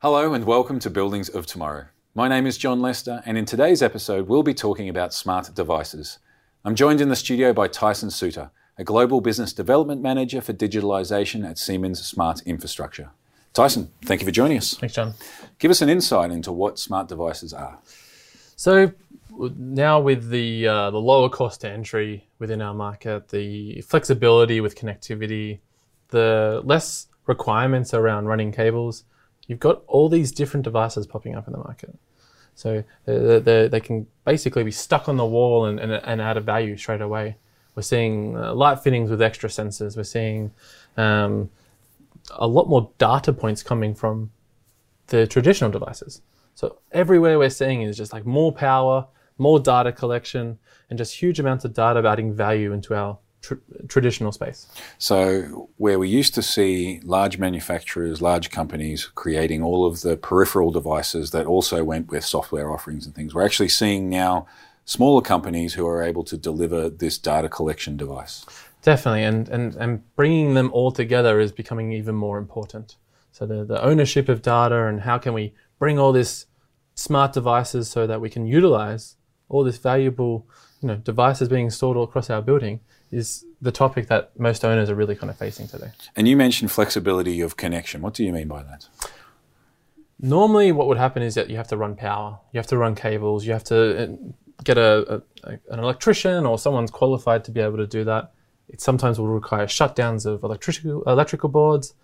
Hello 0.00 0.32
and 0.32 0.44
welcome 0.44 0.78
to 0.78 0.88
Buildings 0.88 1.28
of 1.28 1.46
Tomorrow. 1.46 1.86
My 2.14 2.28
name 2.28 2.46
is 2.46 2.56
John 2.56 2.80
Lester, 2.80 3.22
and 3.26 3.36
in 3.36 3.44
today's 3.44 3.82
episode, 3.82 4.28
we'll 4.28 4.42
be 4.42 4.54
talking 4.54 4.88
about 4.88 5.12
smart 5.12 5.54
devices. 5.54 6.20
I'm 6.64 6.74
joined 6.74 7.00
in 7.00 7.08
the 7.08 7.16
studio 7.16 7.52
by 7.52 7.68
Tyson 7.68 8.08
Soutter, 8.08 8.50
a 8.78 8.84
global 8.84 9.20
business 9.20 9.52
development 9.52 10.00
manager 10.00 10.40
for 10.40 10.52
digitalization 10.52 11.44
at 11.44 11.58
Siemens 11.58 12.00
Smart 12.06 12.40
Infrastructure. 12.46 13.10
Tyson, 13.52 13.90
thank 14.04 14.20
you 14.20 14.24
for 14.24 14.30
joining 14.30 14.58
us. 14.58 14.74
Thanks, 14.74 14.94
John. 14.94 15.14
Give 15.58 15.70
us 15.70 15.82
an 15.82 15.88
insight 15.88 16.30
into 16.30 16.52
what 16.52 16.78
smart 16.78 17.08
devices 17.08 17.52
are. 17.52 17.78
So 18.54 18.92
now 19.56 20.00
with 20.00 20.30
the 20.30 20.66
uh, 20.66 20.90
the 20.90 20.98
lower 20.98 21.28
cost 21.28 21.60
to 21.62 21.70
entry 21.70 22.28
within 22.38 22.62
our 22.62 22.74
market, 22.74 23.28
the 23.28 23.80
flexibility 23.82 24.60
with 24.60 24.76
connectivity, 24.76 25.60
the 26.08 26.60
less 26.64 27.08
requirements 27.26 27.92
around 27.92 28.26
running 28.26 28.52
cables, 28.52 29.04
you've 29.46 29.60
got 29.60 29.82
all 29.86 30.08
these 30.08 30.32
different 30.32 30.64
devices 30.64 31.06
popping 31.06 31.34
up 31.34 31.46
in 31.46 31.52
the 31.52 31.58
market. 31.58 31.98
So 32.54 32.84
they, 33.04 33.38
they, 33.38 33.68
they 33.68 33.80
can 33.80 34.06
basically 34.24 34.64
be 34.64 34.70
stuck 34.70 35.08
on 35.08 35.16
the 35.16 35.26
wall 35.26 35.66
and, 35.66 35.78
and, 35.78 35.92
and 35.92 36.20
add 36.20 36.36
a 36.36 36.40
value 36.40 36.76
straight 36.76 37.02
away. 37.02 37.36
We're 37.74 37.82
seeing 37.82 38.36
uh, 38.36 38.54
light 38.54 38.80
fittings 38.80 39.10
with 39.10 39.20
extra 39.20 39.50
sensors. 39.50 39.96
We're 39.96 40.04
seeing 40.04 40.52
um, 40.96 41.50
a 42.30 42.46
lot 42.46 42.68
more 42.68 42.90
data 42.96 43.32
points 43.34 43.62
coming 43.62 43.94
from 43.94 44.30
the 45.08 45.26
traditional 45.26 45.70
devices. 45.70 46.22
So 46.54 46.78
everywhere 46.92 47.38
we're 47.38 47.50
seeing 47.50 47.82
is 47.82 47.98
just 47.98 48.14
like 48.14 48.24
more 48.24 48.50
power, 48.50 49.06
more 49.38 49.60
data 49.60 49.92
collection, 49.92 50.58
and 50.90 50.98
just 50.98 51.14
huge 51.14 51.38
amounts 51.40 51.64
of 51.64 51.74
data 51.74 52.06
adding 52.08 52.32
value 52.32 52.72
into 52.72 52.94
our 52.94 53.18
tr- 53.42 53.54
traditional 53.88 54.32
space. 54.32 54.66
So, 54.98 55.70
where 55.76 55.98
we 55.98 56.08
used 56.08 56.34
to 56.34 56.42
see 56.42 57.00
large 57.04 57.38
manufacturers, 57.38 58.22
large 58.22 58.50
companies 58.50 59.06
creating 59.14 59.62
all 59.62 59.86
of 59.86 60.02
the 60.02 60.16
peripheral 60.16 60.70
devices 60.70 61.30
that 61.30 61.46
also 61.46 61.84
went 61.84 62.10
with 62.10 62.24
software 62.24 62.72
offerings 62.72 63.06
and 63.06 63.14
things, 63.14 63.34
we're 63.34 63.44
actually 63.44 63.68
seeing 63.68 64.08
now 64.08 64.46
smaller 64.84 65.20
companies 65.20 65.74
who 65.74 65.86
are 65.86 66.02
able 66.02 66.24
to 66.24 66.36
deliver 66.36 66.88
this 66.88 67.18
data 67.18 67.48
collection 67.48 67.96
device. 67.96 68.46
Definitely, 68.82 69.24
and, 69.24 69.48
and, 69.48 69.74
and 69.74 70.14
bringing 70.14 70.54
them 70.54 70.70
all 70.72 70.92
together 70.92 71.40
is 71.40 71.50
becoming 71.50 71.92
even 71.92 72.14
more 72.14 72.38
important. 72.38 72.96
So 73.32 73.44
the, 73.44 73.64
the 73.64 73.82
ownership 73.84 74.28
of 74.28 74.42
data 74.42 74.86
and 74.86 75.00
how 75.00 75.18
can 75.18 75.34
we 75.34 75.54
bring 75.78 75.98
all 75.98 76.12
this 76.12 76.46
smart 76.94 77.32
devices 77.32 77.88
so 77.88 78.06
that 78.06 78.20
we 78.20 78.30
can 78.30 78.46
utilize 78.46 79.16
all 79.48 79.64
this 79.64 79.78
valuable 79.78 80.46
you 80.80 80.88
know, 80.88 80.96
devices 80.96 81.48
being 81.48 81.66
installed 81.66 81.96
all 81.96 82.04
across 82.04 82.30
our 82.30 82.42
building 82.42 82.80
is 83.10 83.44
the 83.62 83.72
topic 83.72 84.08
that 84.08 84.38
most 84.38 84.64
owners 84.64 84.90
are 84.90 84.94
really 84.94 85.14
kind 85.14 85.30
of 85.30 85.36
facing 85.36 85.68
today. 85.68 85.90
And 86.14 86.26
you 86.28 86.36
mentioned 86.36 86.70
flexibility 86.70 87.40
of 87.40 87.56
connection. 87.56 88.02
What 88.02 88.14
do 88.14 88.24
you 88.24 88.32
mean 88.32 88.48
by 88.48 88.62
that? 88.62 88.88
Normally, 90.18 90.72
what 90.72 90.86
would 90.88 90.98
happen 90.98 91.22
is 91.22 91.34
that 91.34 91.50
you 91.50 91.56
have 91.56 91.68
to 91.68 91.76
run 91.76 91.94
power, 91.94 92.38
you 92.52 92.58
have 92.58 92.66
to 92.68 92.78
run 92.78 92.94
cables, 92.94 93.44
you 93.46 93.52
have 93.52 93.64
to 93.64 94.02
uh, 94.02 94.16
get 94.64 94.78
a, 94.78 95.22
a, 95.44 95.50
an 95.70 95.78
electrician 95.78 96.46
or 96.46 96.58
someone's 96.58 96.90
qualified 96.90 97.44
to 97.44 97.50
be 97.50 97.60
able 97.60 97.76
to 97.76 97.86
do 97.86 98.04
that. 98.04 98.32
It 98.68 98.80
sometimes 98.80 99.18
will 99.18 99.28
require 99.28 99.66
shutdowns 99.66 100.26
of 100.26 100.42
electrical 100.42 101.02
electrical 101.02 101.48
boards. 101.48 101.94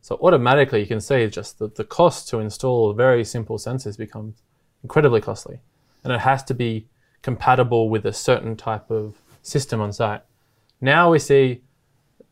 So 0.00 0.16
automatically 0.22 0.80
you 0.80 0.86
can 0.86 1.00
see 1.00 1.26
just 1.26 1.58
that 1.58 1.74
the 1.74 1.84
cost 1.84 2.28
to 2.28 2.38
install 2.38 2.92
very 2.92 3.24
simple 3.24 3.58
sensors 3.58 3.98
becomes 3.98 4.42
incredibly 4.82 5.20
costly. 5.20 5.60
And 6.06 6.14
it 6.14 6.20
has 6.20 6.42
to 6.44 6.54
be 6.54 6.86
compatible 7.22 7.90
with 7.90 8.06
a 8.06 8.12
certain 8.12 8.56
type 8.56 8.90
of 8.90 9.20
system 9.42 9.80
on 9.80 9.92
site. 9.92 10.22
Now 10.80 11.10
we 11.10 11.18
see 11.18 11.62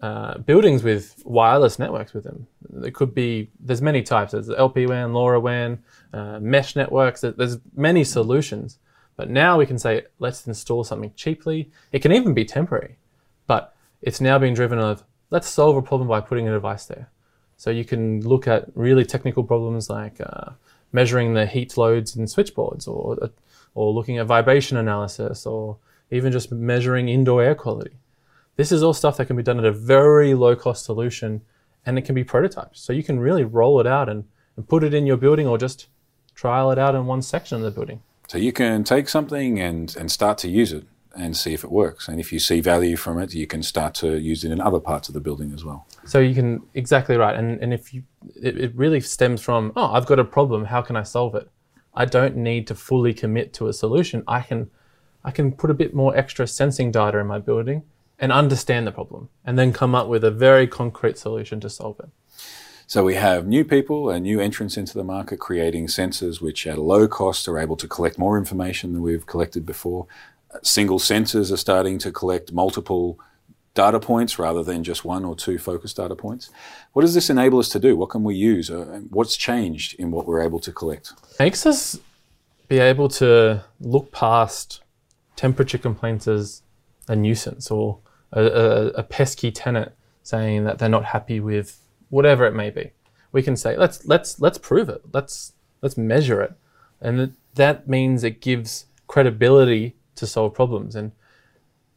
uh, 0.01 0.39
buildings 0.39 0.83
with 0.83 1.21
wireless 1.25 1.79
networks 1.79 2.15
with 2.15 2.25
them. 2.25 2.47
There 2.71 2.91
could 2.91 3.15
be, 3.15 3.51
there's 3.59 3.83
many 3.83 4.03
types. 4.03 4.33
There's 4.33 4.49
LPWAN, 4.49 5.13
LoRaWAN, 5.13 5.79
uh, 6.13 6.39
mesh 6.41 6.77
networks. 6.77 7.23
There's 7.23 7.59
many 7.75 8.05
solutions. 8.05 8.79
But 9.17 9.31
now 9.31 9.59
we 9.59 9.67
can 9.67 9.79
say, 9.79 10.05
let's 10.19 10.47
install 10.47 10.85
something 10.85 11.13
cheaply. 11.17 11.71
It 11.93 12.01
can 12.01 12.13
even 12.13 12.33
be 12.33 12.45
temporary. 12.45 12.97
But 13.47 13.75
it's 14.03 14.21
now 14.21 14.39
being 14.39 14.55
driven 14.55 14.79
of 14.79 15.05
let's 15.31 15.49
solve 15.49 15.77
a 15.77 15.83
problem 15.83 16.09
by 16.09 16.21
putting 16.21 16.49
a 16.49 16.53
device 16.53 16.87
there. 16.87 17.11
So 17.57 17.71
you 17.71 17.85
can 17.85 18.21
look 18.21 18.47
at 18.47 18.67
really 18.75 19.05
technical 19.05 19.43
problems 19.43 19.89
like 19.91 20.21
uh, 20.21 20.51
measuring 20.93 21.35
the 21.35 21.47
heat 21.47 21.77
loads 21.77 22.17
in 22.17 22.27
switchboards, 22.27 22.87
or 22.87 23.19
uh, 23.23 23.29
or 23.75 23.93
looking 23.93 24.19
at 24.19 24.27
vibration 24.27 24.77
analysis, 24.77 25.47
or 25.47 25.77
even 26.11 26.33
just 26.33 26.53
measuring 26.53 27.09
indoor 27.09 27.43
air 27.43 27.55
quality. 27.55 27.97
This 28.57 28.71
is 28.71 28.83
all 28.83 28.95
stuff 28.95 29.17
that 29.17 29.27
can 29.27 29.37
be 29.37 29.43
done 29.43 29.59
at 29.59 29.65
a 29.65 29.73
very 29.73 30.35
low 30.35 30.55
cost 30.55 30.85
solution, 30.85 31.43
and 31.85 31.99
it 31.99 32.03
can 32.03 32.15
be 32.15 32.25
prototyped. 32.25 32.77
So 32.77 32.93
you 32.93 33.03
can 33.03 33.19
really 33.19 33.45
roll 33.45 33.81
it 33.81 33.87
out 33.87 34.09
and, 34.09 34.25
and 34.57 34.69
put 34.69 34.85
it 34.85 34.95
in 34.95 35.07
your 35.07 35.17
building, 35.17 35.47
or 35.47 35.59
just 35.59 35.89
trial 36.35 36.71
it 36.71 36.79
out 36.79 36.95
in 36.95 37.07
one 37.07 37.23
section 37.23 37.59
of 37.59 37.65
the 37.65 37.71
building. 37.71 38.03
So 38.29 38.39
you 38.39 38.53
can 38.53 38.85
take 38.85 39.09
something 39.09 39.61
and, 39.61 39.95
and 39.97 40.11
start 40.11 40.39
to 40.39 40.49
use 40.49 40.73
it 40.73 40.85
and 41.17 41.37
see 41.37 41.53
if 41.55 41.65
it 41.65 41.71
works. 41.71 42.09
And 42.09 42.19
if 42.19 42.33
you 42.33 42.39
see 42.39 42.61
value 42.61 42.97
from 42.97 43.19
it, 43.19 43.35
you 43.35 43.47
can 43.47 43.63
start 43.63 43.95
to 43.97 44.19
use 44.19 44.45
it 44.45 44.51
in 44.51 44.61
other 44.61 44.81
parts 44.81 45.09
of 45.09 45.15
the 45.15 45.21
building 45.21 45.53
as 45.53 45.65
well. 45.65 45.87
So 46.05 46.19
you 46.19 46.35
can 46.35 46.63
exactly 46.75 47.17
right. 47.17 47.37
And 47.37 47.61
and 47.63 47.73
if 47.73 47.95
you 47.95 48.03
it, 48.43 48.59
it 48.59 48.75
really 48.75 49.01
stems 49.01 49.41
from 49.41 49.73
oh 49.77 49.93
I've 49.93 50.07
got 50.07 50.19
a 50.19 50.25
problem. 50.25 50.65
How 50.65 50.83
can 50.83 50.97
I 50.97 51.03
solve 51.03 51.35
it? 51.35 51.49
I 51.95 52.05
don't 52.05 52.37
need 52.37 52.67
to 52.69 52.75
fully 52.75 53.15
commit 53.15 53.53
to 53.55 53.69
a 53.69 53.73
solution. 53.73 54.23
I 54.27 54.41
can 54.41 54.71
I 55.25 55.31
can 55.31 55.53
put 55.53 55.71
a 55.71 55.75
bit 55.75 55.95
more 55.95 56.15
extra 56.17 56.47
sensing 56.47 56.91
data 56.91 57.19
in 57.19 57.27
my 57.27 57.39
building 57.39 57.83
and 58.19 58.31
understand 58.31 58.87
the 58.87 58.93
problem, 58.93 59.31
and 59.45 59.59
then 59.59 59.73
come 59.73 59.95
up 59.95 60.07
with 60.07 60.23
a 60.23 60.31
very 60.31 60.67
concrete 60.67 61.19
solution 61.19 61.61
to 61.61 61.71
solve 61.71 61.99
it. 62.01 62.11
So 62.87 63.03
we 63.03 63.15
have 63.15 63.47
new 63.47 63.65
people 63.65 64.11
and 64.11 64.23
new 64.25 64.41
entrants 64.41 64.77
into 64.77 64.95
the 64.95 65.05
market 65.05 65.39
creating 65.39 65.87
sensors 65.87 66.41
which 66.41 66.67
at 66.67 66.77
a 66.77 66.83
low 66.83 67.09
cost 67.09 67.49
are 67.49 67.59
able 67.59 67.77
to 67.77 67.89
collect 67.89 68.19
more 68.19 68.37
information 68.37 68.93
than 68.93 69.03
we've 69.03 69.27
collected 69.27 69.65
before 69.65 70.07
single 70.63 70.99
sensors 70.99 71.51
are 71.53 71.57
starting 71.57 71.99
to 71.99 72.13
collect 72.13 72.53
multiple 72.53 73.19
data 73.75 73.99
points 73.99 74.39
rather 74.39 74.63
than 74.63 74.85
just 74.85 75.05
one 75.05 75.25
or 75.25 75.35
two 75.35 75.59
focused 75.59 75.97
data 75.97 76.15
points. 76.15 76.51
What 76.93 77.03
does 77.03 77.15
this 77.15 77.29
enable 77.29 77.59
us 77.59 77.69
to 77.71 77.79
do? 77.79 77.97
What 77.97 78.11
can 78.11 78.23
we 78.23 78.37
use? 78.37 78.71
Uh, 78.71 79.03
what's 79.11 79.37
changed 79.37 79.95
in 79.99 80.11
what 80.11 80.27
we're 80.27 80.43
able 80.43 80.61
to 80.61 80.73
collect? 80.73 81.13
Makes 81.39 81.67
us 81.67 81.99
be 82.69 82.79
able 82.79 83.09
to 83.09 83.65
look 83.81 84.13
past 84.13 84.81
temperature 85.37 85.79
complaints 85.79 86.29
as 86.29 86.63
a 87.09 87.17
nuisance 87.17 87.71
or 87.71 87.99
a, 88.33 88.45
a, 88.45 88.87
a 88.89 89.03
pesky 89.03 89.51
tenant 89.51 89.93
saying 90.23 90.65
that 90.65 90.79
they're 90.79 90.89
not 90.89 91.05
happy 91.05 91.41
with 91.41 91.81
whatever 92.09 92.47
it 92.47 92.55
may 92.55 92.71
be. 92.71 92.91
We 93.33 93.43
can 93.43 93.57
say 93.57 93.77
let's 93.77 94.07
let's 94.07 94.41
let's 94.41 94.59
prove 94.59 94.89
it. 94.89 95.03
Let's 95.13 95.53
let's 95.83 95.97
measure 95.97 96.41
it, 96.41 96.53
and 97.01 97.35
that 97.57 97.89
means 97.89 98.23
it 98.23 98.41
gives 98.41 98.87
credibility 99.09 99.97
to 100.15 100.27
solve 100.27 100.55
problems. 100.55 100.95
And 100.95 101.11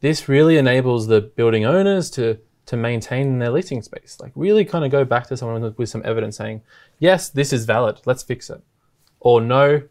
this 0.00 0.28
really 0.28 0.56
enables 0.56 1.06
the 1.06 1.20
building 1.20 1.64
owners 1.64 2.10
to 2.10 2.38
to 2.68 2.76
maintain 2.76 3.38
their 3.38 3.50
leasing 3.50 3.80
space. 3.80 4.18
Like 4.20 4.32
really 4.34 4.62
kind 4.62 4.84
of 4.84 4.90
go 4.90 5.02
back 5.02 5.26
to 5.28 5.36
someone 5.38 5.74
with 5.76 5.88
some 5.88 6.02
evidence 6.04 6.36
saying, 6.36 6.60
yes, 6.98 7.30
this 7.30 7.50
is 7.50 7.64
valid, 7.64 8.00
let's 8.04 8.22
fix 8.22 8.50
it. 8.50 8.62
Or 9.20 9.40
no, 9.40 9.82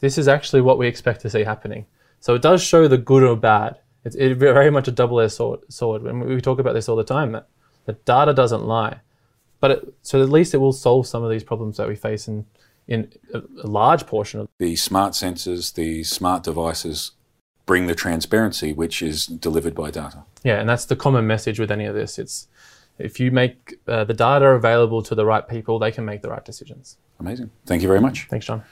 this 0.00 0.16
is 0.16 0.26
actually 0.26 0.62
what 0.62 0.78
we 0.78 0.86
expect 0.86 1.20
to 1.22 1.30
see 1.30 1.44
happening. 1.44 1.84
So 2.20 2.34
it 2.34 2.40
does 2.40 2.62
show 2.62 2.88
the 2.88 2.96
good 2.96 3.22
or 3.22 3.36
bad. 3.36 3.76
It's 4.02 4.16
it 4.16 4.36
very 4.36 4.70
much 4.70 4.88
a 4.88 4.92
double-edged 4.92 5.32
sword, 5.32 5.60
sword. 5.68 6.02
And 6.02 6.24
we 6.24 6.40
talk 6.40 6.58
about 6.58 6.72
this 6.72 6.88
all 6.88 6.96
the 6.96 7.04
time, 7.04 7.32
that 7.32 7.48
the 7.84 7.92
data 7.92 8.32
doesn't 8.32 8.64
lie. 8.64 9.00
But 9.60 9.70
it, 9.70 9.94
so 10.00 10.22
at 10.22 10.30
least 10.30 10.54
it 10.54 10.58
will 10.58 10.72
solve 10.72 11.06
some 11.06 11.22
of 11.22 11.30
these 11.30 11.44
problems 11.44 11.76
that 11.76 11.88
we 11.88 11.96
face 11.96 12.28
in, 12.28 12.46
in 12.88 13.12
a 13.34 13.42
large 13.66 14.06
portion 14.06 14.40
of 14.40 14.48
the 14.58 14.74
smart 14.76 15.12
sensors, 15.12 15.74
the 15.74 16.02
smart 16.02 16.44
devices 16.44 17.12
bring 17.66 17.88
the 17.88 17.94
transparency 17.94 18.72
which 18.72 19.02
is 19.02 19.26
delivered 19.26 19.74
by 19.74 19.90
data. 19.90 20.24
Yeah, 20.44 20.60
and 20.60 20.68
that's 20.68 20.86
the 20.86 20.96
common 20.96 21.26
message 21.26 21.58
with 21.58 21.70
any 21.70 21.84
of 21.84 21.94
this. 21.94 22.18
It's 22.18 22.48
if 22.98 23.20
you 23.20 23.30
make 23.30 23.74
uh, 23.86 24.04
the 24.04 24.14
data 24.14 24.46
available 24.46 25.02
to 25.02 25.14
the 25.14 25.26
right 25.26 25.46
people, 25.46 25.78
they 25.78 25.92
can 25.92 26.04
make 26.04 26.22
the 26.22 26.30
right 26.30 26.44
decisions. 26.44 26.96
Amazing. 27.20 27.50
Thank 27.66 27.82
you 27.82 27.88
very 27.88 28.00
much. 28.00 28.26
Thanks, 28.28 28.46
John. 28.46 28.62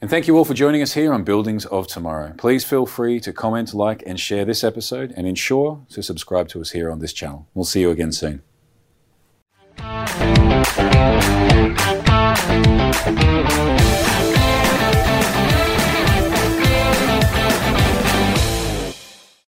And 0.00 0.08
thank 0.08 0.28
you 0.28 0.36
all 0.36 0.44
for 0.44 0.54
joining 0.54 0.80
us 0.80 0.92
here 0.94 1.12
on 1.12 1.24
Buildings 1.24 1.66
of 1.66 1.88
Tomorrow. 1.88 2.34
Please 2.38 2.64
feel 2.64 2.86
free 2.86 3.18
to 3.18 3.32
comment, 3.32 3.74
like, 3.74 4.04
and 4.06 4.20
share 4.20 4.44
this 4.44 4.62
episode, 4.62 5.12
and 5.16 5.26
ensure 5.26 5.84
to 5.90 6.04
subscribe 6.04 6.46
to 6.50 6.60
us 6.60 6.70
here 6.70 6.88
on 6.88 7.00
this 7.00 7.12
channel. 7.12 7.48
We'll 7.52 7.64
see 7.64 7.80
you 7.80 7.90
again 7.90 8.12
soon. 8.12 8.42